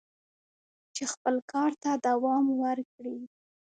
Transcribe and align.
چې 0.95 1.03
خپل 1.13 1.35
کار 1.51 1.71
ته 1.81 1.89
دوام 2.07 2.45
ورکړي." 2.63 3.17